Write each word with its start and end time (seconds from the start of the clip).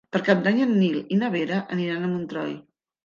Per 0.15 0.19
Cap 0.27 0.39
d'Any 0.45 0.61
en 0.65 0.71
Nil 0.77 0.95
i 1.15 1.19
na 1.19 1.29
Vera 1.35 1.59
aniran 1.77 2.09
a 2.09 2.13
Montroi. 2.15 2.57